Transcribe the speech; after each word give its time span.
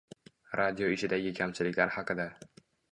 Radio 0.61 0.89
ishidagi 0.95 1.37
kamchiliklar 1.41 1.95
haqida. 1.99 2.31